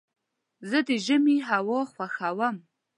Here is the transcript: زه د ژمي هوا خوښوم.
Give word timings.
زه 0.69 0.79
د 0.87 0.89
ژمي 1.05 1.37
هوا 1.49 1.79
خوښوم. 1.93 2.55